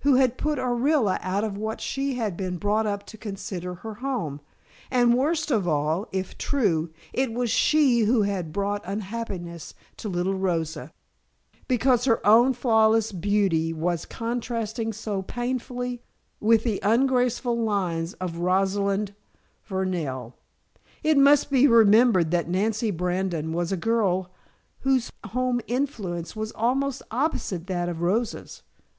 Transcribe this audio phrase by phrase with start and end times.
[0.00, 3.96] Who had put Orilla out of what she had been brought up to consider her
[3.96, 4.40] home,
[4.90, 10.36] and worst of all, if true, it was she who had brought unhappiness to little
[10.38, 10.90] Rosa,
[11.68, 16.00] because her own flawless beauty was contrasting so painfully
[16.40, 19.14] with the ungraceful lines of Rosalind
[19.60, 20.32] Fernell.
[21.02, 24.30] It must be remembered that Nancy Brandon was a girl
[24.80, 28.62] whose home influence was almost opposite that of Rosa's.